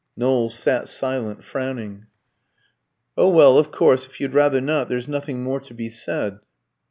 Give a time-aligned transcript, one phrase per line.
[0.17, 2.07] Knowles sat silent, frowning.
[3.15, 6.39] "Oh, well, of course, if you'd rather not, there's nothing more to be said."